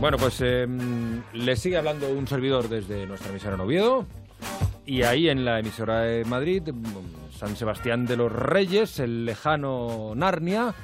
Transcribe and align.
Bueno, 0.00 0.18
pues 0.18 0.40
em, 0.42 1.22
le 1.32 1.56
sigue 1.56 1.76
hablando 1.78 2.08
un 2.10 2.26
servidor 2.28 2.68
desde 2.68 3.06
nuestra 3.06 3.30
emisora 3.30 3.54
en 3.54 3.60
Oviedo. 3.60 4.06
Y 4.84 5.02
ahí 5.02 5.28
en 5.28 5.44
la 5.44 5.58
emisora 5.58 6.00
de 6.02 6.24
Madrid, 6.24 6.62
mm, 6.72 7.36
San 7.36 7.56
Sebastián 7.56 8.06
de 8.06 8.16
los 8.16 8.30
Reyes, 8.30 9.00
el 9.00 9.24
lejano 9.24 10.12
Narnia, 10.14 10.74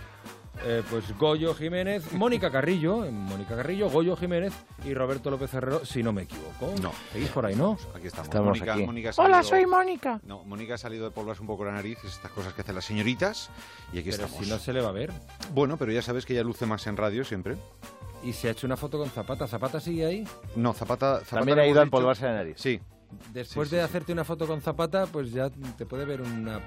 eh, 0.64 0.82
pues 0.90 1.16
Goyo 1.18 1.54
Jiménez, 1.54 2.10
Mónica 2.12 2.50
Carrillo, 2.50 3.04
eh, 3.04 3.10
Mónica 3.10 3.54
Carrillo, 3.54 3.90
Goyo 3.90 4.16
Jiménez 4.16 4.52
y 4.84 4.94
Roberto 4.94 5.30
López 5.30 5.52
Herrero, 5.54 5.84
si 5.84 6.02
no 6.02 6.12
me 6.12 6.22
equivoco. 6.22 6.72
No. 6.82 6.92
Seguís 7.12 7.28
por 7.28 7.46
ahí, 7.46 7.54
¿no? 7.54 7.76
Aquí 7.94 8.06
estamos. 8.08 8.28
Estamos 8.28 8.48
Mónica, 8.58 8.74
aquí. 8.74 8.86
Mónica 8.86 9.10
ha 9.16 9.22
Hola, 9.22 9.42
soy 9.42 9.66
Mónica. 9.66 10.20
No, 10.26 10.42
Mónica 10.44 10.74
ha 10.74 10.78
salido 10.78 11.04
de 11.04 11.10
polvarse 11.12 11.42
un 11.42 11.48
poco 11.48 11.64
la 11.64 11.72
nariz, 11.72 11.98
es 12.04 12.12
estas 12.14 12.32
cosas 12.32 12.54
que 12.54 12.62
hacen 12.62 12.74
las 12.74 12.84
señoritas, 12.86 13.50
y 13.92 13.98
aquí 13.98 14.10
Pero 14.10 14.24
estamos. 14.24 14.44
si 14.44 14.50
no 14.50 14.58
se 14.58 14.72
le 14.72 14.80
va 14.80 14.88
a 14.88 14.92
ver. 14.92 15.12
Bueno, 15.52 15.76
pero 15.76 15.92
ya 15.92 16.02
sabes 16.02 16.26
que 16.26 16.32
ella 16.32 16.42
luce 16.42 16.66
más 16.66 16.86
en 16.86 16.96
radio 16.96 17.24
siempre. 17.24 17.56
Y 18.22 18.32
se 18.32 18.48
ha 18.48 18.50
hecho 18.52 18.66
una 18.66 18.76
foto 18.76 18.98
con 18.98 19.10
Zapata. 19.10 19.46
¿Zapata 19.46 19.80
sigue 19.80 20.06
ahí? 20.06 20.24
No, 20.56 20.72
Zapata... 20.72 21.20
Zapata 21.20 21.36
También 21.36 21.58
ha 21.58 21.66
ido 21.66 21.80
a 21.80 21.82
empolvarse 21.82 22.24
la 22.24 22.34
nariz. 22.34 22.56
Sí, 22.58 22.80
Después 23.32 23.68
Sí, 23.68 23.70
sí, 23.72 23.76
de 23.76 23.82
sí. 23.82 23.84
hacerte 23.88 24.12
una 24.12 24.24
foto 24.24 24.46
con 24.46 24.60
Zapata, 24.60 25.06
pues 25.06 25.32
ya 25.32 25.50
te 25.76 25.86
puede 25.86 26.04
ver 26.04 26.22
una 26.22 26.60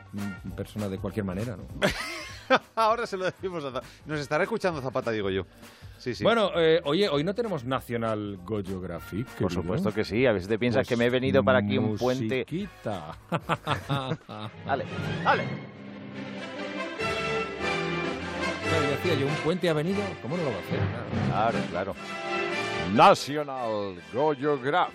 persona 0.56 0.88
de 0.90 0.98
cualquier 1.00 1.26
manera, 1.26 1.58
¿no? 1.58 1.64
ahora 2.76 3.08
se 3.08 3.18
lo 3.18 3.26
decimos 3.26 3.64
a 3.64 3.72
Zapata. 3.72 3.88
Nos 4.06 4.20
estará 4.20 4.44
escuchando 4.44 4.82
Zapata, 4.82 5.12
digo 5.12 5.30
yo. 5.30 5.46
Sí, 5.98 6.14
sí. 6.14 6.24
Bueno, 6.24 6.52
eh, 6.56 6.82
oye, 6.84 7.10
hoy 7.10 7.24
no 7.24 7.34
tenemos 7.34 7.64
National 7.66 8.40
Geographic. 8.48 9.28
Por 9.40 9.52
supuesto 9.52 9.92
que 9.94 10.04
sí. 10.04 10.26
A 10.26 10.34
veces 10.34 10.48
te 10.48 10.60
piensas 10.60 10.82
Pues 10.82 10.90
que 10.90 10.98
me 10.98 11.06
he 11.06 11.10
venido 11.10 11.44
para 11.44 11.60
aquí 11.60 11.78
un 11.78 11.98
puente. 11.98 12.46
Dale, 14.66 14.86
dale. 15.24 15.75
Decía 18.82 19.16
yo, 19.20 19.28
un 19.28 19.36
puente 19.36 19.70
ha 19.70 19.74
venido, 19.74 20.02
¿cómo 20.22 20.38
no 20.38 20.44
lo 20.44 20.50
va 20.50 20.56
a 20.56 20.60
hacer? 20.60 20.80
Claro. 21.30 21.60
Claro, 21.72 21.94
claro. 21.94 21.96
National 22.94 23.96
Geographic. 24.12 24.94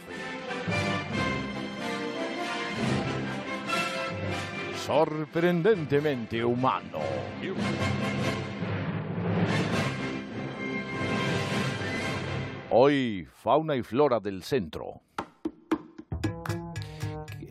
Sorprendentemente 4.77 6.45
humano. 6.45 6.99
Hoy, 12.71 13.27
fauna 13.35 13.77
y 13.77 13.83
flora 13.83 14.21
del 14.21 14.43
centro. 14.43 15.01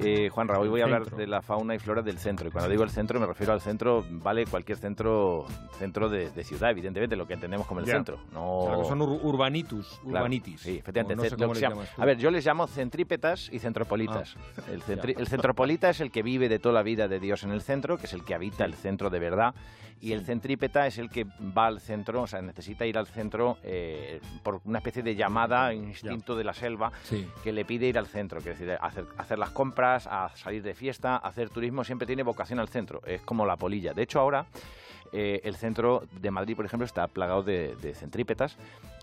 Eh, 0.01 0.29
Juan 0.29 0.49
hoy 0.51 0.69
voy 0.69 0.81
a 0.81 0.85
hablar 0.85 1.01
Centro. 1.03 1.17
de 1.17 1.27
la 1.27 1.41
fauna 1.41 1.75
y 1.75 1.79
flora 1.79 2.01
del 2.01 2.17
centro. 2.17 2.47
Y 2.47 2.51
cuando 2.51 2.69
digo 2.69 2.83
el 2.83 2.89
centro, 2.89 3.19
me 3.19 3.25
refiero 3.25 3.51
al 3.53 3.59
centro, 3.61 4.05
vale 4.09 4.45
cualquier 4.45 4.77
centro 4.77 5.45
centro 5.77 6.09
de, 6.09 6.29
de 6.31 6.43
ciudad, 6.43 6.71
evidentemente, 6.71 7.15
lo 7.15 7.27
que 7.27 7.33
entendemos 7.33 7.67
como 7.67 7.81
el 7.81 7.85
centro. 7.85 8.17
No... 8.31 8.59
O 8.59 8.67
sea, 8.67 8.77
que 8.77 8.85
son 8.85 8.99
ur- 9.01 9.19
urbanitus, 9.23 9.99
Claro, 10.03 10.09
urbanitis. 10.19 10.61
Sí, 10.61 10.77
efectivamente. 10.77 11.15
No 11.15 11.29
sé 11.29 11.35
cómo 11.35 11.53
llamas 11.53 11.89
a 11.97 12.05
ver, 12.05 12.17
yo 12.17 12.31
les 12.31 12.45
llamo 12.45 12.67
centrípetas 12.67 13.49
y 13.51 13.59
centropolitas. 13.59 14.35
el, 14.71 14.81
centri- 14.83 15.15
el 15.17 15.27
centropolita 15.27 15.89
es 15.89 15.99
el 15.99 16.11
que 16.11 16.23
vive 16.23 16.47
de 16.49 16.59
toda 16.59 16.75
la 16.75 16.83
vida 16.83 17.07
de 17.07 17.19
Dios 17.19 17.43
en 17.43 17.51
el 17.51 17.61
centro, 17.61 17.97
que 17.97 18.05
es 18.05 18.13
el 18.13 18.23
que 18.23 18.33
habita 18.33 18.65
el 18.65 18.73
centro 18.75 19.09
de 19.09 19.19
verdad. 19.19 19.53
Y 20.01 20.13
el 20.13 20.23
centrípeta 20.23 20.87
es 20.87 20.97
el 20.97 21.09
que 21.09 21.25
va 21.25 21.67
al 21.67 21.81
centro, 21.81 22.21
o 22.21 22.27
sea, 22.27 22.41
necesita 22.41 22.85
ir 22.85 22.97
al 22.97 23.05
centro 23.07 23.57
eh, 23.63 24.21
por 24.43 24.61
una 24.63 24.77
especie 24.79 25.03
de 25.03 25.13
llamada, 25.13 25.73
instinto 25.73 26.37
de 26.37 26.45
la 26.45 26.53
selva, 26.53 26.93
Sí. 27.03 27.27
que 27.43 27.51
le 27.51 27.65
pide 27.65 27.87
ir 27.87 27.97
al 27.97 28.07
centro, 28.07 28.39
que 28.41 28.51
es 28.51 28.59
decir, 28.59 28.77
hacer, 28.79 29.03
hacer 29.17 29.37
las 29.37 29.49
compras, 29.49 29.88
a 29.97 30.31
salir 30.35 30.63
de 30.63 30.73
fiesta, 30.73 31.17
hacer 31.17 31.49
turismo, 31.49 31.83
siempre 31.83 32.05
tiene 32.05 32.23
vocación 32.23 32.59
al 32.59 32.69
centro, 32.69 33.01
es 33.05 33.21
como 33.21 33.45
la 33.45 33.57
polilla. 33.57 33.93
De 33.93 34.03
hecho, 34.03 34.19
ahora 34.19 34.45
eh, 35.13 35.41
el 35.43 35.55
centro 35.55 36.03
de 36.21 36.31
Madrid, 36.31 36.55
por 36.55 36.65
ejemplo, 36.65 36.85
está 36.85 37.07
plagado 37.07 37.43
de, 37.43 37.75
de 37.77 37.93
centrípetas 37.93 38.57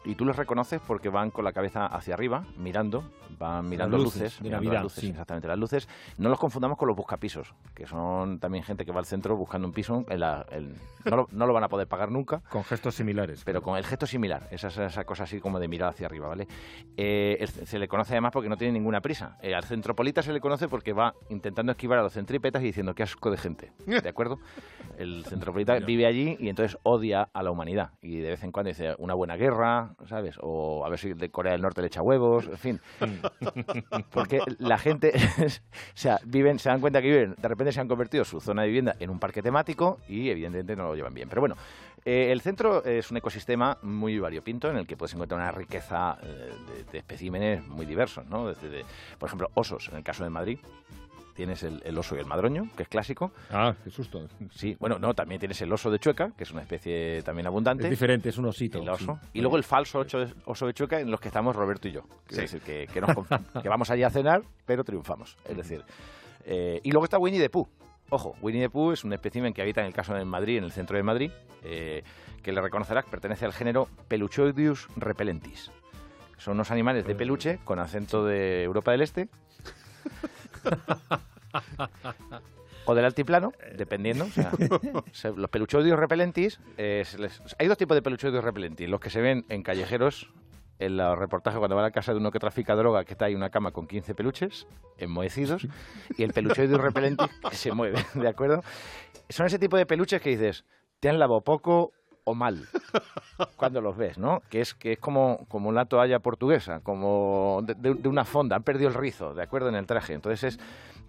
y 0.04 0.14
tú 0.14 0.24
los 0.24 0.36
reconoces 0.36 0.80
porque 0.86 1.08
van 1.08 1.30
con 1.32 1.44
la 1.44 1.52
cabeza 1.52 1.86
hacia 1.86 2.14
arriba, 2.14 2.44
mirando, 2.56 3.02
van 3.40 3.68
mirando 3.68 3.98
luces 3.98 4.22
luces, 4.22 4.38
de 4.38 4.44
mirando 4.44 4.64
Navidad, 4.64 4.74
las 4.74 4.82
luces, 4.84 5.00
sí. 5.00 5.10
exactamente, 5.10 5.48
las 5.48 5.58
luces. 5.58 5.88
No 6.18 6.28
los 6.28 6.38
confundamos 6.38 6.78
con 6.78 6.86
los 6.86 6.96
buscapisos, 6.96 7.52
que 7.74 7.86
son 7.88 8.38
también 8.38 8.62
gente 8.62 8.84
que 8.84 8.92
va 8.92 9.00
al 9.00 9.06
centro 9.06 9.36
buscando 9.36 9.66
un 9.66 9.74
piso, 9.74 10.04
en 10.08 10.20
la- 10.20 10.46
el- 10.52 10.76
no, 11.06 11.16
lo, 11.16 11.28
no 11.32 11.46
lo 11.46 11.52
van 11.52 11.64
a 11.64 11.68
poder 11.68 11.88
pagar 11.88 12.10
nunca, 12.12 12.40
Con 12.50 12.62
gestos 12.62 12.94
similares. 12.94 13.42
pero 13.44 13.62
con 13.62 13.76
el 13.76 13.84
gesto 13.84 14.06
similar, 14.06 14.46
esa, 14.52 14.68
esa, 14.68 14.86
esa 14.86 15.04
cosa 15.04 15.24
así 15.24 15.40
como 15.40 15.58
de 15.58 15.66
mirar 15.66 15.88
hacia 15.90 16.06
arriba, 16.06 16.28
¿vale? 16.28 16.46
Eh, 16.96 17.36
el- 17.40 17.48
se 17.66 17.78
le 17.78 17.88
conoce 17.88 18.12
además 18.12 18.30
porque 18.32 18.48
no 18.48 18.56
tiene 18.56 18.74
ninguna 18.74 19.00
prisa. 19.00 19.36
Eh, 19.42 19.54
al 19.56 19.64
centropolita 19.64 20.22
se 20.22 20.32
le 20.32 20.40
conoce 20.40 20.68
porque 20.68 20.92
va 20.92 21.14
intentando 21.30 21.72
esquivar 21.72 21.98
a 21.98 22.02
los 22.02 22.12
centrípetas 22.12 22.62
y 22.62 22.66
diciendo 22.66 22.94
qué 22.94 23.02
asco 23.02 23.28
de 23.30 23.38
gente, 23.38 23.72
¿de 23.86 24.08
acuerdo? 24.08 24.38
El 24.98 25.24
centropolita 25.26 25.74
vive 25.86 25.95
allí 26.04 26.36
y 26.38 26.48
entonces 26.48 26.78
odia 26.82 27.28
a 27.32 27.42
la 27.42 27.50
humanidad 27.50 27.90
y 28.02 28.18
de 28.18 28.30
vez 28.30 28.42
en 28.44 28.52
cuando 28.52 28.68
dice 28.68 28.94
una 28.98 29.14
buena 29.14 29.36
guerra, 29.36 29.94
¿sabes? 30.08 30.36
O 30.42 30.84
a 30.84 30.88
ver 30.88 30.98
si 30.98 31.12
de 31.14 31.30
Corea 31.30 31.52
del 31.52 31.62
Norte 31.62 31.80
le 31.80 31.86
echa 31.86 32.02
huevos, 32.02 32.46
en 32.46 32.58
fin. 32.58 32.80
Porque 34.10 34.40
la 34.58 34.78
gente, 34.78 35.12
o 35.38 35.50
sea, 35.94 36.18
viven, 36.24 36.58
se 36.58 36.68
dan 36.68 36.80
cuenta 36.80 37.00
que 37.00 37.08
viven, 37.08 37.34
de 37.40 37.48
repente 37.48 37.72
se 37.72 37.80
han 37.80 37.88
convertido 37.88 38.24
su 38.24 38.40
zona 38.40 38.62
de 38.62 38.68
vivienda 38.68 38.96
en 39.00 39.10
un 39.10 39.18
parque 39.18 39.42
temático 39.42 39.98
y 40.08 40.28
evidentemente 40.30 40.76
no 40.76 40.84
lo 40.88 40.94
llevan 40.94 41.14
bien. 41.14 41.28
Pero 41.28 41.40
bueno, 41.40 41.56
eh, 42.04 42.30
el 42.32 42.40
centro 42.40 42.84
es 42.84 43.10
un 43.10 43.16
ecosistema 43.16 43.78
muy 43.82 44.18
variopinto 44.18 44.70
en 44.70 44.76
el 44.76 44.86
que 44.86 44.96
puedes 44.96 45.14
encontrar 45.14 45.40
una 45.40 45.50
riqueza 45.52 46.18
eh, 46.22 46.52
de, 46.76 46.84
de 46.92 46.98
especímenes 46.98 47.66
muy 47.66 47.86
diversos, 47.86 48.26
¿no? 48.26 48.48
Desde, 48.48 48.68
de- 48.68 48.84
por 49.18 49.28
ejemplo, 49.28 49.50
osos, 49.54 49.88
en 49.88 49.96
el 49.96 50.04
caso 50.04 50.24
de 50.24 50.30
Madrid. 50.30 50.58
Tienes 51.36 51.62
el, 51.62 51.82
el 51.84 51.96
oso 51.98 52.16
y 52.16 52.18
el 52.18 52.24
madroño, 52.26 52.68
que 52.76 52.82
es 52.84 52.88
clásico. 52.88 53.30
Ah, 53.50 53.74
qué 53.84 53.90
susto. 53.90 54.26
Sí, 54.54 54.74
bueno, 54.80 54.98
no, 54.98 55.12
también 55.14 55.38
tienes 55.38 55.60
el 55.60 55.70
oso 55.72 55.90
de 55.90 55.98
Chueca, 55.98 56.32
que 56.36 56.44
es 56.44 56.50
una 56.50 56.62
especie 56.62 57.22
también 57.22 57.46
abundante. 57.46 57.84
Es 57.84 57.90
diferente, 57.90 58.30
es 58.30 58.38
un 58.38 58.46
osito. 58.46 58.78
El 58.80 58.88
oso. 58.88 59.18
sí. 59.22 59.28
Y 59.34 59.40
luego 59.42 59.58
el 59.58 59.62
falso 59.64 60.02
de- 60.02 60.32
oso 60.46 60.66
de 60.66 60.72
Chueca 60.72 60.98
en 60.98 61.10
los 61.10 61.20
que 61.20 61.28
estamos 61.28 61.54
Roberto 61.54 61.88
y 61.88 61.92
yo. 61.92 62.02
Es 62.30 62.36
decir, 62.38 62.60
que, 62.62 62.88
que 62.92 63.00
nos 63.02 63.10
conf- 63.10 63.62
que 63.62 63.68
vamos 63.68 63.90
allí 63.90 64.02
a 64.02 64.10
cenar, 64.10 64.42
pero 64.64 64.82
triunfamos. 64.82 65.36
Es 65.46 65.56
decir, 65.58 65.84
eh, 66.46 66.80
y 66.82 66.90
luego 66.90 67.04
está 67.04 67.18
Winnie 67.18 67.38
the 67.40 67.50
Pooh. 67.50 67.68
Ojo, 68.08 68.34
Winnie 68.40 68.62
the 68.62 68.70
Pooh 68.70 68.92
es 68.92 69.04
un 69.04 69.12
espécimen 69.12 69.52
que 69.52 69.60
habita 69.60 69.82
en 69.82 69.88
el 69.88 69.92
caso 69.92 70.14
de 70.14 70.24
Madrid, 70.24 70.56
en 70.58 70.64
el 70.64 70.72
centro 70.72 70.96
de 70.96 71.02
Madrid, 71.02 71.30
eh, 71.64 72.02
que 72.42 72.52
le 72.52 72.60
reconocerás 72.62 73.04
pertenece 73.04 73.44
al 73.44 73.52
género 73.52 73.88
Peluchoideus 74.08 74.88
repellentis. 74.96 75.70
Son 76.38 76.54
unos 76.54 76.70
animales 76.70 77.04
de 77.06 77.14
peluche 77.14 77.58
con 77.64 77.78
acento 77.78 78.24
de 78.24 78.62
Europa 78.62 78.92
del 78.92 79.02
Este. 79.02 79.28
o 82.84 82.94
del 82.94 83.04
altiplano, 83.04 83.52
dependiendo. 83.76 84.24
o 84.24 84.28
sea, 84.30 84.50
se- 85.12 85.32
los 85.32 85.50
eh, 86.76 87.02
se 87.04 87.18
les- 87.18 87.40
hay 87.58 87.66
dos 87.66 87.76
tipos 87.78 87.94
de 87.96 88.02
peluchoideus 88.02 88.44
repellentis, 88.44 88.88
los 88.88 89.00
que 89.00 89.10
se 89.10 89.20
ven 89.20 89.44
en 89.48 89.62
callejeros, 89.62 90.30
en 90.78 90.96
los 90.96 91.18
reportajes 91.18 91.58
cuando 91.58 91.74
van 91.74 91.86
a 91.86 91.90
casa 91.90 92.12
de 92.12 92.18
uno 92.18 92.30
que 92.30 92.38
trafica 92.38 92.74
droga, 92.76 93.04
que 93.04 93.14
está 93.14 93.24
ahí 93.24 93.34
una 93.34 93.50
cama 93.50 93.72
con 93.72 93.86
15 93.86 94.14
peluches 94.14 94.66
enmohecidos, 94.98 95.66
y 96.16 96.22
el 96.22 96.32
peluchoideus 96.32 96.80
repellentis 96.80 97.28
que 97.50 97.56
se 97.56 97.72
mueve, 97.72 98.04
¿de 98.14 98.28
acuerdo? 98.28 98.62
Son 99.28 99.46
ese 99.46 99.58
tipo 99.58 99.76
de 99.76 99.86
peluches 99.86 100.20
que 100.20 100.30
dices, 100.30 100.64
te 101.00 101.08
han 101.08 101.18
lavado 101.18 101.40
poco 101.40 101.92
o 102.28 102.34
mal 102.34 102.66
cuando 103.56 103.80
los 103.80 103.96
ves, 103.96 104.18
¿no? 104.18 104.42
Que 104.50 104.60
es 104.60 104.74
que 104.74 104.92
es 104.94 104.98
como, 104.98 105.46
como 105.48 105.68
una 105.68 105.84
toalla 105.86 106.18
portuguesa, 106.18 106.80
como 106.80 107.60
de, 107.64 107.74
de- 107.94 108.08
una 108.08 108.24
fonda, 108.24 108.56
han 108.56 108.62
perdido 108.64 108.88
el 108.88 108.94
rizo, 108.94 109.32
¿de 109.32 109.42
acuerdo? 109.44 109.68
En 109.68 109.76
el 109.76 109.86
traje. 109.86 110.12
Entonces 110.14 110.54
es, 110.54 110.60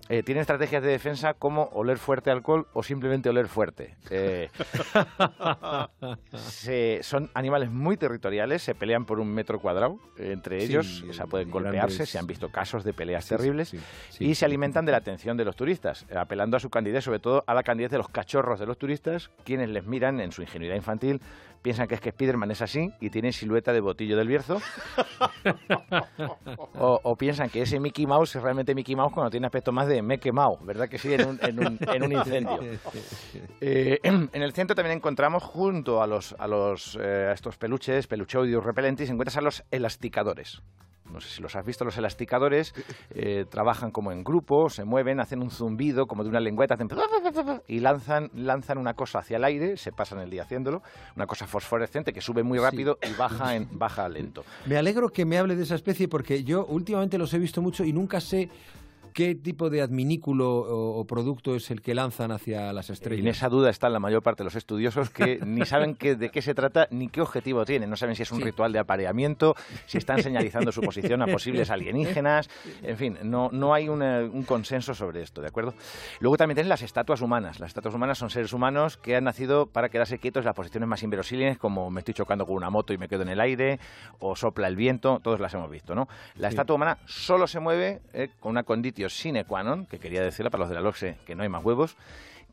eh, 0.09 0.23
tienen 0.23 0.41
estrategias 0.41 0.81
de 0.83 0.89
defensa 0.89 1.33
como 1.33 1.63
oler 1.73 1.97
fuerte 1.97 2.31
alcohol 2.31 2.67
o 2.73 2.83
simplemente 2.83 3.29
oler 3.29 3.47
fuerte. 3.47 3.95
Eh, 4.09 4.49
se- 6.37 6.99
son 7.03 7.29
animales 7.33 7.69
muy 7.71 7.97
territoriales, 7.97 8.61
se 8.61 8.75
pelean 8.75 9.05
por 9.05 9.19
un 9.19 9.33
metro 9.33 9.59
cuadrado 9.59 9.99
entre 10.17 10.61
Sí, 10.61 10.65
ellos, 10.67 11.03
o 11.09 11.13
sea, 11.13 11.25
pueden 11.25 11.49
golpearse, 11.51 12.05
se 12.05 12.17
han 12.19 12.27
visto 12.27 12.49
casos 12.49 12.83
de 12.83 12.93
peleas 12.93 13.25
Sí, 13.25 13.29
terribles 13.29 13.69
sí, 13.69 14.25
y 14.25 14.35
se 14.35 14.45
alimentan 14.45 14.85
de 14.85 14.91
la 14.91 14.97
atención 14.99 15.37
de 15.37 15.45
los 15.45 15.55
turistas, 15.55 16.05
apelando 16.15 16.57
a 16.57 16.59
su 16.59 16.69
candidez, 16.69 17.03
sobre 17.03 17.19
todo 17.19 17.43
a 17.47 17.53
la 17.53 17.63
candidez 17.63 17.91
de 17.91 17.97
los 17.97 18.09
cachorros 18.09 18.59
de 18.59 18.65
los 18.65 18.77
turistas, 18.77 19.29
quienes 19.43 19.69
les 19.69 19.85
miran 19.85 20.19
en 20.19 20.31
su 20.31 20.41
ingenuidad 20.41 20.75
infantil, 20.75 21.21
piensan 21.67 21.85
que 21.89 21.95
es 21.95 21.99
que 22.01 22.11
Spiderman 22.11 22.49
es 22.49 22.61
así 22.61 22.93
y 23.01 23.09
tiene 23.09 23.33
silueta 23.33 23.73
de 23.73 23.81
botillo 23.81 24.15
del 24.15 24.29
Bierzo, 24.29 24.61
o, 26.79 26.99
o 27.03 27.15
piensan 27.17 27.49
que 27.49 27.61
ese 27.63 27.77
Mickey 27.79 28.05
Mouse 28.07 28.37
es 28.37 28.41
realmente 28.41 28.73
Mickey 28.73 28.95
Mouse 28.95 29.11
cuando 29.13 29.29
tiene 29.29 29.47
aspecto 29.47 29.73
más 29.73 29.85
de 29.87 30.01
me 30.01 30.13
he 30.15 30.19
quemado, 30.19 30.57
¿verdad 30.61 30.87
que 30.87 30.97
sí? 30.97 31.13
En 31.13 31.27
un, 31.27 31.39
en 31.41 31.59
un- 31.59 31.77
en 31.93 32.03
un 32.03 32.11
incendio. 32.13 32.59
Eh, 33.59 33.99
en 34.03 34.29
el 34.41 34.53
centro 34.53 34.75
también 34.75 34.97
encontramos, 34.97 35.43
junto 35.43 36.01
a 36.01 36.07
los 36.07 36.33
a 36.39 36.47
los 36.47 36.97
eh, 37.01 37.27
a 37.29 37.33
estos 37.33 37.57
peluches, 37.57 38.07
peluchoideus 38.07 38.63
repellentis, 38.63 39.09
encuentras 39.09 39.35
a 39.37 39.41
los 39.41 39.63
elasticadores. 39.71 40.61
No 41.17 41.21
sé 41.21 41.29
si 41.29 41.41
los 41.41 41.55
has 41.55 41.65
visto, 41.65 41.83
los 41.83 41.97
elasticadores 41.97 42.75
eh, 43.09 43.45
trabajan 43.49 43.89
como 43.89 44.11
en 44.11 44.23
grupo, 44.23 44.69
se 44.69 44.83
mueven, 44.83 45.19
hacen 45.19 45.41
un 45.41 45.49
zumbido 45.49 46.05
como 46.05 46.23
de 46.23 46.29
una 46.29 46.39
lengüeta 46.39 46.75
hacen 46.75 46.87
y 47.67 47.79
lanzan, 47.79 48.29
lanzan 48.35 48.77
una 48.77 48.93
cosa 48.93 49.19
hacia 49.19 49.37
el 49.37 49.43
aire, 49.43 49.77
se 49.77 49.91
pasan 49.91 50.19
el 50.19 50.29
día 50.29 50.43
haciéndolo, 50.43 50.83
una 51.15 51.25
cosa 51.25 51.47
fosforescente 51.47 52.13
que 52.13 52.21
sube 52.21 52.43
muy 52.43 52.59
rápido 52.59 52.99
y 53.01 53.17
baja, 53.17 53.55
en, 53.55 53.67
baja 53.71 54.07
lento. 54.09 54.45
Me 54.67 54.77
alegro 54.77 55.09
que 55.09 55.25
me 55.25 55.39
hable 55.39 55.55
de 55.55 55.63
esa 55.63 55.73
especie 55.73 56.07
porque 56.07 56.43
yo 56.43 56.67
últimamente 56.67 57.17
los 57.17 57.33
he 57.33 57.39
visto 57.39 57.63
mucho 57.63 57.83
y 57.83 57.93
nunca 57.93 58.21
sé 58.21 58.51
¿Qué 59.17 59.33
tipo 59.33 59.71
de 59.71 59.81
adminículo 59.81 60.47
o, 60.47 61.03
producto 61.05 61.55
es 61.55 61.71
el 61.71 61.81
que 61.81 61.95
lanzan 61.95 62.31
hacia 62.31 62.71
las 62.71 62.91
estrellas? 62.91 63.25
En 63.25 63.27
esa 63.27 63.49
duda 63.49 63.71
están 63.71 63.91
la 63.91 63.99
mayor 63.99 64.21
parte 64.21 64.43
de 64.43 64.45
los 64.45 64.55
estudiosos 64.55 65.09
que 65.09 65.39
ni 65.43 65.65
saben 65.65 65.97
de 65.97 66.29
qué 66.29 66.39
se 66.43 66.53
trata 66.53 66.87
ni 66.91 67.07
qué 67.07 67.21
objetivo 67.21 67.65
tiene. 67.65 67.87
No 67.87 67.95
saben 67.95 68.15
si 68.15 68.21
es 68.21 68.31
un 68.31 68.41
ritual 68.41 68.71
de 68.73 68.77
apareamiento, 68.77 69.55
si 69.87 69.97
están 69.97 70.21
señalizando 70.21 70.71
su 70.71 70.81
posición 70.81 71.23
a 71.23 71.25
posibles 71.33 71.71
alienígenas. 71.71 72.47
En 72.83 72.95
fin, 72.95 73.17
no, 73.23 73.49
no 73.51 73.73
hay 73.73 73.89
un 73.89 74.43
consenso 74.43 74.93
sobre 74.93 75.23
esto, 75.23 75.41
¿de 75.41 75.47
acuerdo? 75.47 75.73
Luego 76.19 76.37
también 76.37 76.57
tienen 76.57 76.69
las 76.69 76.83
estatuas 76.83 77.19
humanas. 77.21 77.59
Las 77.59 77.69
estatuas 77.69 77.95
humanas 77.95 78.19
son 78.19 78.29
seres 78.29 78.53
humanos 78.53 78.97
que 78.97 79.15
han 79.15 79.23
nacido 79.23 79.65
para 79.65 79.89
quedarse 79.89 80.19
quietos 80.19 80.41
en 80.41 80.45
las 80.45 80.55
posiciones 80.55 80.87
más 80.87 81.01
inverosímiles, 81.01 81.57
como 81.57 81.89
me 81.89 82.01
estoy 82.01 82.13
chocando 82.13 82.45
con 82.45 82.55
una 82.55 82.69
moto 82.69 82.93
y 82.93 82.99
me 82.99 83.07
quedo 83.07 83.23
en 83.23 83.29
el 83.29 83.41
aire, 83.41 83.79
o 84.19 84.35
sopla 84.35 84.67
el 84.67 84.75
viento, 84.75 85.17
todos 85.23 85.39
las 85.39 85.55
hemos 85.55 85.71
visto, 85.71 85.95
¿no? 85.95 86.07
La 86.35 86.49
estatua 86.49 86.75
humana 86.75 86.99
solo 87.07 87.47
se 87.47 87.59
mueve 87.59 88.01
eh, 88.13 88.29
con 88.39 88.51
una 88.51 88.61
sine 89.09 89.45
qua 89.45 89.63
non, 89.63 89.85
que 89.85 89.99
quería 89.99 90.21
decirle 90.21 90.51
para 90.51 90.65
los 90.65 90.69
de 90.69 90.75
la 90.75 90.81
LOXE 90.81 91.17
que 91.25 91.35
no 91.35 91.43
hay 91.43 91.49
más 91.49 91.63
huevos, 91.63 91.97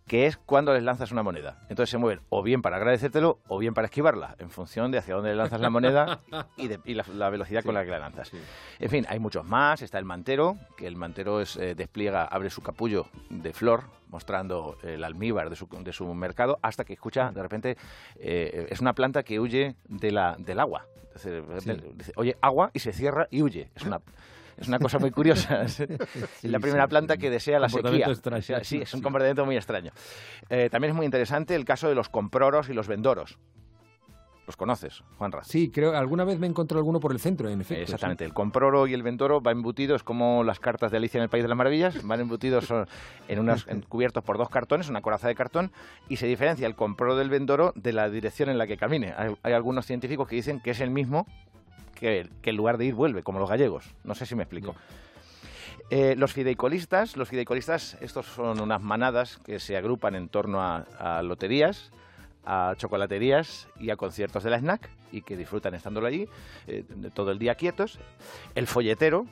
que 0.07 0.27
es 0.27 0.37
cuando 0.37 0.75
les 0.75 0.83
lanzas 0.83 1.13
una 1.13 1.23
moneda. 1.23 1.59
Entonces 1.69 1.91
se 1.91 1.99
mueven 1.99 2.21
o 2.29 2.43
bien 2.43 2.63
para 2.63 2.77
agradecértelo 2.77 3.39
o 3.49 3.59
bien 3.59 3.73
para 3.73 3.87
esquivarla, 3.87 4.37
en 4.39 4.51
función 4.51 4.91
de 4.91 4.99
hacia 4.99 5.15
dónde 5.15 5.31
le 5.31 5.37
lanzas 5.37 5.61
la 5.61 5.71
moneda 5.71 6.21
y, 6.57 6.69
de, 6.69 6.79
la, 6.85 7.31
velocidad 7.31 7.65
con 7.65 7.75
la 7.75 7.85
que 7.85 7.91
la 7.91 7.99
lanzas. 7.99 8.31
En 8.79 8.91
fin, 8.91 9.07
hay 9.09 9.19
muchos 9.19 9.45
más. 9.45 9.81
Está 9.83 9.99
el 9.99 10.05
mantero, 10.05 10.59
que 10.77 10.87
el 10.87 10.97
mantero 10.97 11.41
es, 11.41 11.57
eh, 11.57 11.75
despliega, 11.75 12.25
abre 12.25 12.51
su 12.51 12.63
capullo 12.63 13.07
de 13.31 13.53
flor, 13.53 13.85
mostrando 14.09 14.77
el 14.83 15.03
almíbar 15.05 15.49
de 15.49 15.57
su, 15.57 15.67
de 15.67 15.93
su 15.93 16.13
mercado, 16.15 16.59
hasta 16.63 16.85
que 16.85 16.93
escucha, 16.93 17.33
de 17.33 17.43
repente, 17.43 17.77
eh, 18.17 18.67
es 18.71 18.81
una 18.81 18.93
planta 18.93 19.23
que 19.23 19.41
huye 19.41 19.75
de 19.89 20.11
la, 20.11 20.37
del 20.39 20.61
agua. 20.61 20.87
dice, 21.15 22.13
oye, 22.17 22.37
agua 22.43 22.71
y 22.75 22.81
se 22.81 22.93
cierra 22.93 23.27
y 23.31 23.43
huye. 23.43 23.71
Es 23.75 23.85
una 23.85 24.01
es 24.57 24.69
una 24.69 24.79
cosa 24.79 24.99
muy 24.99 25.11
curiosa. 25.11 25.63
es 25.63 25.81
la 26.43 26.61
primera 26.61 26.87
planta 26.89 27.17
que 27.17 27.31
desea 27.31 27.59
la 27.59 27.69
sequía. 27.69 28.07
sí, 28.63 28.79
es 28.83 28.95
un 28.95 29.03
comportamiento 29.03 29.45
muy 29.45 29.57
extraño. 29.57 29.93
Eh, 30.49 30.69
también 30.71 30.91
es 30.91 30.97
muy 30.97 31.07
interesante 31.07 31.55
el 31.55 31.65
caso 31.65 31.89
de 31.89 31.95
los 31.95 32.09
comproros 32.09 32.69
y 32.69 32.75
los 32.75 32.89
vendoros. 32.89 33.39
¿Los 34.47 34.57
conoces, 34.57 35.03
Juanra? 35.17 35.43
Sí, 35.43 35.71
creo 35.71 35.97
alguna 35.97 36.25
vez 36.25 36.39
me 36.39 36.47
encontré 36.47 36.77
alguno 36.77 37.01
por 37.01 37.13
el 37.13 37.19
centro, 37.19 37.49
en 37.49 37.63
efecto. 37.63 37.83
Exactamente. 37.83 38.27
El 38.27 38.35
comproro 38.35 38.87
y 38.87 38.93
el 38.93 39.03
vendoro 39.03 39.41
van 39.41 39.57
embutidos 39.57 40.03
como 40.03 40.45
las 40.45 40.61
cartas 40.61 40.91
de 40.91 40.99
Alicia 40.99 41.19
en 41.19 41.23
el 41.23 41.31
País 41.31 41.45
de 41.45 41.49
las 41.49 41.57
Maravillas, 41.57 42.07
van 42.07 42.21
embutidos 42.21 42.71
en 43.29 43.39
unos 43.39 43.67
cubiertos 43.89 44.23
por 44.23 44.37
dos 44.37 44.51
cartones, 44.51 44.91
una 44.91 45.01
coraza 45.01 45.29
de 45.29 45.35
cartón, 45.35 45.73
y 46.11 46.17
se 46.17 46.27
diferencia 46.27 46.67
el 46.67 46.75
comproro 46.75 47.17
del 47.17 47.31
vendoro 47.31 47.73
de 47.75 47.95
la 47.95 48.11
dirección 48.11 48.51
en 48.51 48.59
la 48.59 48.67
que 48.67 48.77
camine. 48.77 49.15
hay 49.17 49.53
algunos 49.55 49.87
científicos 49.87 50.29
que 50.29 50.37
dicen 50.37 50.61
que 50.61 50.73
es 50.73 50.81
el 50.81 50.91
mismo 50.91 51.27
que, 51.95 52.29
el 52.43 52.57
lugar 52.57 52.79
de 52.79 52.87
ir 52.87 52.95
vuelve, 52.95 53.23
como 53.23 53.39
los 53.39 53.49
gallegos. 53.49 53.95
No 54.05 54.15
sé 54.15 54.27
si 54.27 54.35
me 54.35 54.43
explico. 54.43 54.75
Eh, 55.91 56.15
los 56.17 56.33
fideicolistas, 56.33 57.17
los 57.17 57.29
fideicolistas, 57.29 57.97
estos 58.01 58.27
son 58.27 58.61
unas 58.61 58.83
manadas 58.83 59.39
que 59.45 59.61
se 59.61 59.77
agrupan 59.77 60.15
en 60.15 60.29
torno 60.29 60.61
a, 60.63 61.23
loterías, 61.23 61.93
a 62.45 62.75
chocolaterías 62.77 63.69
y 63.79 63.91
a 63.91 63.97
conciertos 63.97 64.45
de 64.45 64.51
la 64.51 64.59
snack 64.59 64.89
y 65.13 65.23
que 65.23 65.37
disfrutan 65.37 65.75
estándolo 65.75 66.07
allí 66.07 66.29
eh, 66.67 66.85
todo 67.15 67.31
el 67.31 67.39
día 67.39 67.55
quietos. 67.55 67.99
El 68.55 68.67
folletero, 68.67 69.27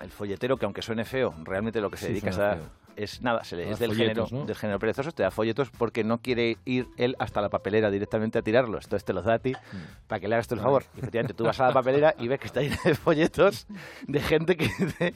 el 0.00 0.10
folletero 0.10 0.56
que 0.56 0.66
aunque 0.66 0.82
suene 0.82 1.04
feo, 1.04 1.34
realmente 1.44 1.80
lo 1.80 1.90
que 1.90 1.96
se 1.96 2.08
dedica 2.08 2.30
es 2.30 2.38
a, 2.38 2.58
es 3.02 3.22
nada, 3.22 3.44
se 3.44 3.56
le, 3.56 3.70
es 3.70 3.78
del 3.78 3.94
género, 3.94 4.26
del 4.26 4.56
género 4.56 4.78
perezoso, 4.78 5.12
te 5.12 5.22
da 5.22 5.30
folletos 5.30 5.70
porque 5.70 6.04
no 6.04 6.18
quiere 6.18 6.58
ir 6.64 6.88
él 6.96 7.16
hasta 7.18 7.40
la 7.40 7.48
papelera 7.48 7.90
directamente 7.90 8.38
a 8.38 8.42
tirarlos. 8.42 8.84
Entonces 8.84 9.04
te 9.04 9.12
los 9.12 9.24
da 9.24 9.34
a 9.34 9.38
ti 9.38 9.52
mm. 9.52 10.06
para 10.06 10.20
que 10.20 10.28
le 10.28 10.34
hagas 10.34 10.48
tú 10.48 10.54
el 10.54 10.60
favor. 10.60 10.84
Y 10.96 10.98
efectivamente, 11.00 11.34
tú 11.34 11.44
vas 11.44 11.60
a 11.60 11.68
la 11.68 11.72
papelera 11.72 12.14
y 12.18 12.28
ves 12.28 12.40
que 12.40 12.46
está 12.46 12.60
lleno 12.60 12.76
de 12.84 12.94
folletos 12.94 13.66
de 14.06 14.20
gente 14.20 14.56
que, 14.56 15.14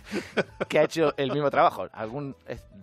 que 0.68 0.78
ha 0.78 0.84
hecho 0.84 1.14
el 1.16 1.32
mismo 1.32 1.50
trabajo. 1.50 1.88
Algún, 1.92 2.36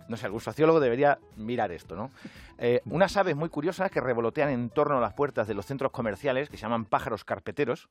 no 0.08 0.16
sé, 0.16 0.26
algún 0.26 0.40
sociólogo 0.40 0.80
debería 0.80 1.18
mirar 1.36 1.72
esto, 1.72 1.96
¿no? 1.96 2.10
Eh, 2.58 2.80
unas 2.84 3.16
aves 3.16 3.34
muy 3.34 3.48
curiosas 3.48 3.90
que 3.90 4.00
revolotean 4.00 4.50
en 4.50 4.70
torno 4.70 4.98
a 4.98 5.00
las 5.00 5.14
puertas 5.14 5.48
de 5.48 5.54
los 5.54 5.66
centros 5.66 5.90
comerciales, 5.90 6.48
que 6.48 6.56
se 6.56 6.62
llaman 6.62 6.84
pájaros 6.84 7.24
carpeteros, 7.24 7.88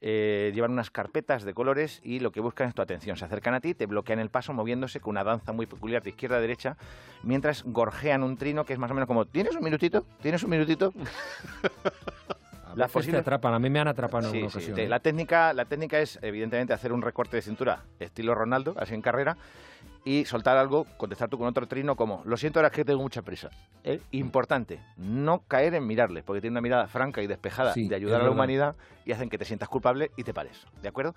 eh, 0.00 0.52
llevan 0.54 0.70
unas 0.70 0.90
carpetas 0.90 1.44
de 1.44 1.54
colores 1.54 2.00
y 2.04 2.20
lo 2.20 2.30
que 2.30 2.40
buscan 2.40 2.68
es 2.68 2.74
tu 2.74 2.82
atención. 2.82 3.16
Se 3.16 3.24
acercan 3.24 3.54
a 3.54 3.60
ti, 3.60 3.74
te 3.74 3.86
bloquean 3.86 4.20
el 4.20 4.30
paso 4.30 4.52
moviéndose 4.52 5.00
con 5.00 5.12
una 5.12 5.24
danza 5.24 5.52
muy 5.52 5.66
peculiar 5.66 6.02
de 6.02 6.10
izquierda 6.10 6.36
a 6.36 6.40
derecha, 6.40 6.76
mientras 7.22 7.64
gorjean 7.64 8.22
un 8.22 8.36
trino 8.36 8.64
que 8.64 8.72
es 8.72 8.78
más 8.78 8.90
o 8.90 8.94
menos 8.94 9.06
como, 9.06 9.24
¿tienes 9.24 9.56
un 9.56 9.64
minutito? 9.64 10.06
¿Tienes 10.22 10.42
un 10.42 10.50
minutito? 10.50 10.92
La 12.74 12.86
te 12.86 13.16
atrapan, 13.16 13.54
a 13.54 13.58
mí 13.58 13.70
me 13.70 13.80
han 13.80 13.88
atrapado 13.88 14.32
en 14.32 14.50
sí, 14.50 14.72
¿eh? 14.76 14.86
la, 14.86 15.00
técnica, 15.00 15.52
la 15.52 15.64
técnica 15.64 15.98
es, 15.98 16.18
evidentemente, 16.22 16.72
hacer 16.72 16.92
un 16.92 17.02
recorte 17.02 17.36
de 17.36 17.42
cintura 17.42 17.82
estilo 17.98 18.34
Ronaldo, 18.34 18.74
así 18.78 18.94
en 18.94 19.02
carrera, 19.02 19.36
y 20.08 20.24
soltar 20.24 20.56
algo, 20.56 20.86
contestar 20.96 21.28
tú 21.28 21.36
con 21.36 21.46
otro 21.46 21.68
trino 21.68 21.94
como, 21.94 22.22
lo 22.24 22.38
siento, 22.38 22.60
ahora 22.60 22.68
es 22.68 22.74
que 22.74 22.82
tengo 22.82 23.02
mucha 23.02 23.20
prisa. 23.20 23.50
¿Eh? 23.84 24.00
Importante, 24.12 24.80
no 24.96 25.42
caer 25.46 25.74
en 25.74 25.86
mirarle, 25.86 26.22
porque 26.22 26.40
tiene 26.40 26.54
una 26.54 26.62
mirada 26.62 26.86
franca 26.86 27.20
y 27.20 27.26
despejada 27.26 27.74
de 27.74 27.94
ayudar 27.94 28.22
a 28.22 28.24
la 28.24 28.30
humanidad 28.30 28.74
y 29.04 29.12
hacen 29.12 29.28
que 29.28 29.36
te 29.36 29.44
sientas 29.44 29.68
culpable 29.68 30.10
y 30.16 30.24
te 30.24 30.32
pares, 30.32 30.66
¿de 30.80 30.88
acuerdo? 30.88 31.14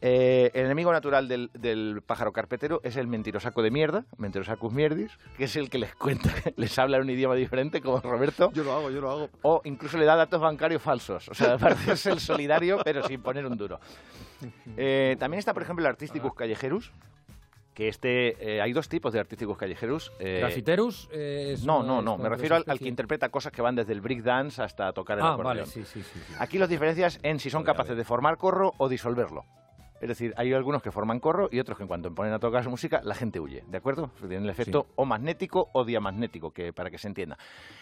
Eh, 0.00 0.50
el 0.52 0.64
enemigo 0.64 0.92
natural 0.92 1.28
del, 1.28 2.02
pájaro 2.04 2.32
carpetero 2.32 2.80
es 2.82 2.96
el 2.96 3.06
mentirosaco 3.06 3.62
de 3.62 3.70
mierda, 3.70 4.04
mentirosacus 4.18 4.72
mierdis, 4.72 5.16
que 5.36 5.44
es 5.44 5.54
el 5.54 5.70
que 5.70 5.78
les 5.78 5.94
cuenta, 5.94 6.30
les 6.56 6.76
habla 6.80 6.96
en 6.96 7.04
un 7.04 7.10
idioma 7.10 7.36
diferente, 7.36 7.80
como 7.80 8.00
Roberto. 8.00 8.50
Yo 8.52 8.64
lo 8.64 8.72
hago, 8.72 8.90
yo 8.90 9.00
lo 9.00 9.12
hago. 9.12 9.30
O 9.42 9.60
incluso 9.62 9.96
le 9.96 10.06
da 10.06 10.16
datos 10.16 10.40
bancarios 10.40 10.82
falsos, 10.82 11.28
o 11.28 11.34
sea, 11.34 11.56
parece 11.58 12.10
el 12.10 12.18
solidario, 12.18 12.78
pero 12.84 13.06
sin 13.06 13.22
poner 13.22 13.46
un 13.46 13.56
duro. 13.56 13.78
Eh, 14.76 15.14
también 15.20 15.38
está, 15.38 15.54
por 15.54 15.62
ejemplo, 15.62 15.84
el 15.84 15.88
Artisticus 15.88 16.34
callejerus, 16.34 16.90
que 17.74 17.88
este 17.88 18.56
eh, 18.56 18.62
hay 18.62 18.72
dos 18.72 18.88
tipos 18.88 19.12
de 19.12 19.20
artísticos 19.20 19.58
callejeros. 19.58 20.12
Eh, 20.20 20.38
¿Grafiteros? 20.40 21.08
no, 21.64 21.82
no, 21.82 22.00
no. 22.00 22.16
Me 22.16 22.28
refiero 22.28 22.56
al, 22.56 22.78
que 22.78 22.88
interpreta 22.88 23.28
cosas 23.28 23.52
que 23.52 23.60
van 23.62 23.74
desde 23.74 23.92
el 23.92 24.00
break 24.00 24.22
dance 24.22 24.62
hasta 24.62 24.92
tocar 24.92 25.18
el 25.18 25.24
ah, 25.24 25.32
acordeón. 25.32 25.56
Vale, 25.58 25.66
sí, 25.66 25.84
sí, 25.84 26.02
sí, 26.02 26.20
Aquí 26.38 26.58
los 26.58 26.68
diferencias 26.68 27.18
en 27.22 27.38
si 27.40 27.50
son 27.50 27.64
capaces 27.64 27.96
de 27.96 28.04
formar 28.04 28.36
corro 28.36 28.72
o 28.78 28.88
disolverlo. 28.88 29.44
Es 30.04 30.08
decir, 30.08 30.34
hay 30.36 30.52
algunos 30.52 30.82
que 30.82 30.92
forman 30.92 31.18
corro 31.18 31.48
y 31.50 31.58
otros 31.60 31.78
que 31.78 31.84
en 31.84 31.88
cuanto 31.88 32.14
ponen 32.14 32.34
a 32.34 32.38
tocar 32.38 32.62
su 32.62 32.68
música, 32.68 33.00
la 33.04 33.14
gente 33.14 33.40
huye, 33.40 33.64
¿de 33.68 33.78
acuerdo? 33.78 34.10
Tienen 34.18 34.44
el 34.44 34.50
efecto 34.50 34.86
o 34.96 35.06
magnético 35.06 35.70
o 35.72 35.82
diamagnético, 35.82 36.50
que 36.50 36.74
para 36.74 36.90
que 36.90 36.98
se 36.98 37.08
entienda. 37.08 37.38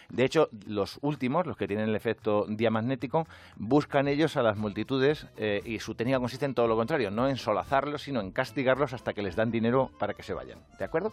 De 0.09 0.25
hecho, 0.25 0.49
los 0.65 1.01
últimos, 1.03 1.49
los 1.49 1.57
que 1.57 1.67
tienen 1.67 1.89
el 1.89 1.97
efecto 1.97 2.47
diamagnético, 2.49 3.27
buscan 3.57 4.07
ellos 4.07 4.37
a 4.37 4.45
las 4.45 4.57
multitudes 4.57 5.27
eh, 5.37 5.63
y 5.65 5.81
su 5.81 5.97
técnica 5.97 6.21
consiste 6.21 6.45
en 6.45 6.55
todo 6.55 6.69
lo 6.69 6.77
contrario, 6.77 7.11
no 7.11 7.29
en 7.29 7.37
solazarlos, 7.37 8.03
sino 8.03 8.21
en 8.21 8.31
castigarlos 8.31 8.93
hasta 8.93 9.15
que 9.15 9.23
les 9.23 9.35
dan 9.35 9.51
dinero 9.51 9.91
para 9.99 10.15
que 10.15 10.23
se 10.23 10.33
vayan, 10.33 10.61
¿de 10.79 10.85
acuerdo? 10.85 11.13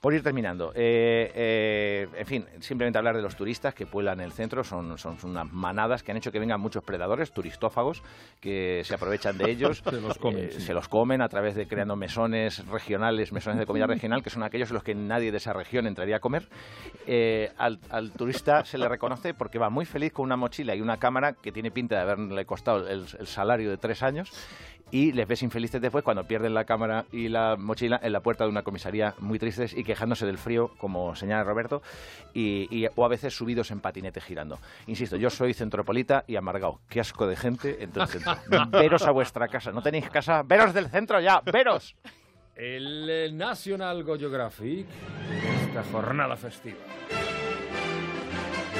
Por 0.00 0.14
ir 0.14 0.24
terminando, 0.24 0.72
eh, 0.74 1.30
eh, 1.32 2.08
en 2.16 2.26
fin, 2.26 2.46
simplemente 2.58 2.98
hablar 2.98 3.14
de 3.14 3.22
los 3.22 3.36
turistas 3.36 3.72
que 3.72 3.86
pueblan 3.86 4.18
el 4.20 4.32
centro, 4.32 4.64
son, 4.64 4.98
son 4.98 5.16
unas 5.22 5.52
manadas 5.52 6.02
que 6.02 6.10
han 6.10 6.16
hecho 6.16 6.32
que 6.32 6.40
vengan 6.40 6.60
muchos 6.60 6.82
predadores, 6.82 7.30
turistófagos, 7.30 8.02
que 8.40 8.82
se 8.84 8.94
aprovechan 8.94 9.38
de 9.38 9.48
ellos. 9.48 9.80
se 9.88 10.00
los 10.00 10.18
comen 10.18 10.39
a 11.20 11.28
través 11.28 11.54
de 11.54 11.66
creando 11.66 11.96
mesones 11.96 12.66
regionales, 12.66 13.32
mesones 13.32 13.58
de 13.58 13.66
comida 13.66 13.86
regional, 13.86 14.22
que 14.22 14.30
son 14.30 14.42
aquellos 14.42 14.70
en 14.70 14.74
los 14.74 14.82
que 14.82 14.94
nadie 14.94 15.30
de 15.30 15.38
esa 15.38 15.52
región 15.52 15.86
entraría 15.86 16.16
a 16.16 16.20
comer. 16.20 16.48
al, 17.58 17.78
al 17.90 18.12
turista 18.12 18.64
se 18.64 18.78
le 18.78 18.88
reconoce 18.88 19.34
porque 19.34 19.58
va 19.58 19.70
muy 19.70 19.84
feliz 19.84 20.12
con 20.12 20.24
una 20.24 20.36
mochila 20.36 20.74
y 20.74 20.80
una 20.80 20.98
cámara 20.98 21.34
que 21.34 21.52
tiene 21.52 21.70
pinta 21.70 21.96
de 21.96 22.02
haberle 22.02 22.44
costado 22.44 22.88
el, 22.88 23.06
salario 23.26 23.70
de 23.70 23.76
tres 23.76 24.02
años 24.02 24.30
y 24.90 25.12
les 25.12 25.26
ves 25.26 25.42
infelices 25.42 25.80
después 25.80 26.04
cuando 26.04 26.24
pierden 26.24 26.54
la 26.54 26.64
cámara 26.64 27.04
y 27.12 27.28
la 27.28 27.56
mochila 27.56 28.00
en 28.02 28.12
la 28.12 28.20
puerta 28.20 28.44
de 28.44 28.50
una 28.50 28.62
comisaría 28.62 29.14
muy 29.18 29.38
tristes 29.38 29.76
y 29.76 29.84
quejándose 29.84 30.26
del 30.26 30.38
frío, 30.38 30.70
como 30.78 31.14
señala 31.14 31.44
Roberto, 31.44 31.82
y, 32.34 32.86
o 32.96 33.04
a 33.04 33.08
veces 33.08 33.34
subidos 33.34 33.70
en 33.70 33.80
patinete 33.80 34.20
girando. 34.20 34.58
Insisto, 34.86 35.16
yo 35.16 35.30
soy 35.30 35.54
centropolita 35.54 36.24
y 36.26 36.36
amargado. 36.36 36.80
Qué 36.88 37.00
asco 37.00 37.26
de 37.26 37.36
gente 37.36 37.82
en 37.82 37.90
todo 37.90 38.04
el 38.04 38.10
centro. 38.10 38.36
Veros 38.70 39.02
a 39.02 39.10
vuestra 39.10 39.48
casa. 39.48 39.72
¿No 39.72 39.82
tenéis 39.82 40.08
casa? 40.10 40.42
¡Veros 40.42 40.74
del 40.74 40.88
centro 40.88 41.20
ya! 41.20 41.40
¡Veros! 41.40 41.96
El 42.54 43.36
National 43.36 44.04
Geographic 44.04 44.86
esta 45.70 45.84
jornada 45.84 46.36
festiva. 46.36 46.78